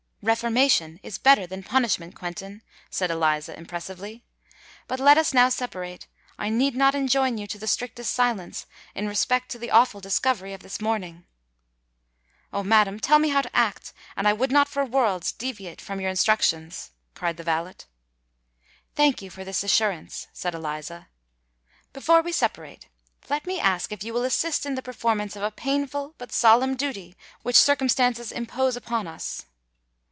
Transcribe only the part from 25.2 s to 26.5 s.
of a painful but